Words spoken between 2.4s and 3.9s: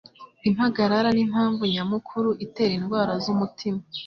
itera indwara z'umutima.